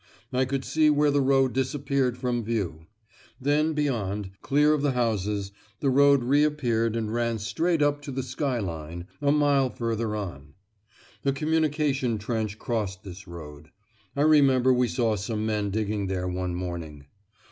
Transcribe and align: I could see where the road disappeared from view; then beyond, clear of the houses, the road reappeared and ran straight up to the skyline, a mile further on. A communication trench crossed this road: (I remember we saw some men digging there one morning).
I 0.33 0.45
could 0.45 0.65
see 0.65 0.89
where 0.89 1.11
the 1.11 1.21
road 1.21 1.53
disappeared 1.53 2.17
from 2.17 2.43
view; 2.43 2.87
then 3.39 3.73
beyond, 3.73 4.31
clear 4.41 4.73
of 4.73 4.81
the 4.81 4.93
houses, 4.93 5.51
the 5.79 5.91
road 5.91 6.23
reappeared 6.23 6.95
and 6.95 7.13
ran 7.13 7.37
straight 7.37 7.83
up 7.83 8.01
to 8.01 8.11
the 8.11 8.23
skyline, 8.23 9.05
a 9.21 9.31
mile 9.31 9.69
further 9.69 10.15
on. 10.15 10.55
A 11.23 11.31
communication 11.31 12.17
trench 12.17 12.57
crossed 12.57 13.03
this 13.03 13.27
road: 13.27 13.69
(I 14.15 14.21
remember 14.21 14.73
we 14.73 14.87
saw 14.87 15.15
some 15.15 15.45
men 15.45 15.69
digging 15.69 16.07
there 16.07 16.27
one 16.27 16.55
morning). 16.55 17.05